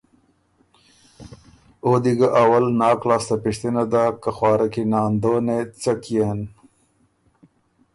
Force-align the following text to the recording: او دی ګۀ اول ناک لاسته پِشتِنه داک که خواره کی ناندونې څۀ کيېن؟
او 1.85 1.91
دی 2.03 2.13
ګۀ 2.19 2.27
اول 2.41 2.65
ناک 2.79 3.01
لاسته 3.09 3.35
پِشتِنه 3.43 3.83
داک 3.91 4.13
که 4.23 4.29
خواره 4.37 4.67
کی 4.73 4.83
ناندونې 4.91 5.59
څۀ 5.81 5.93
کيېن؟ 6.03 6.39